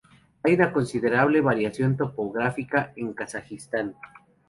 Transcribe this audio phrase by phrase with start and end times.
[0.41, 3.93] Hay una considerable variación topográfica en Kazajistán.